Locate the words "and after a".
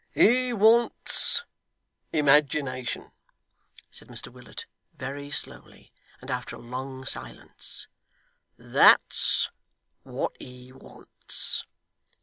6.21-6.59